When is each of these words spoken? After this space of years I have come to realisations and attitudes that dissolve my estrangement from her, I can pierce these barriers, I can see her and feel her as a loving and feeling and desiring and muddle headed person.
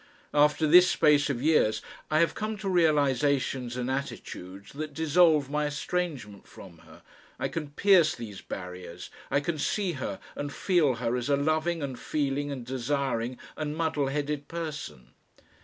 After 0.33 0.65
this 0.65 0.89
space 0.89 1.29
of 1.29 1.43
years 1.43 1.79
I 2.09 2.21
have 2.21 2.33
come 2.33 2.57
to 2.57 2.67
realisations 2.67 3.77
and 3.77 3.91
attitudes 3.91 4.71
that 4.71 4.95
dissolve 4.95 5.47
my 5.51 5.67
estrangement 5.67 6.47
from 6.47 6.79
her, 6.79 7.03
I 7.37 7.47
can 7.49 7.69
pierce 7.69 8.15
these 8.15 8.41
barriers, 8.41 9.11
I 9.29 9.41
can 9.41 9.59
see 9.59 9.91
her 9.91 10.19
and 10.35 10.51
feel 10.51 10.95
her 10.95 11.15
as 11.15 11.29
a 11.29 11.37
loving 11.37 11.83
and 11.83 11.99
feeling 11.99 12.51
and 12.51 12.65
desiring 12.65 13.37
and 13.55 13.77
muddle 13.77 14.07
headed 14.07 14.47
person. 14.47 15.11